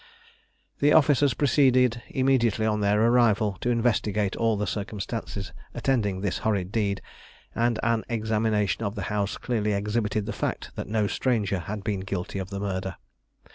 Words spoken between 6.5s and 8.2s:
deed, and an